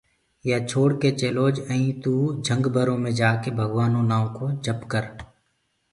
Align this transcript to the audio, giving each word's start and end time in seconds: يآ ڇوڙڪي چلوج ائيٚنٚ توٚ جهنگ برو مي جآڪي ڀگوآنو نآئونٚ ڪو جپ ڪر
يآ 0.49 0.57
ڇوڙڪي 0.69 1.09
چلوج 1.21 1.55
ائيٚنٚ 1.71 1.99
توٚ 2.03 2.25
جهنگ 2.45 2.65
برو 2.75 2.95
مي 3.03 3.11
جآڪي 3.19 3.49
ڀگوآنو 3.57 4.01
نآئونٚ 4.09 4.33
ڪو 4.37 4.45
جپ 4.65 4.79
ڪر 4.91 5.03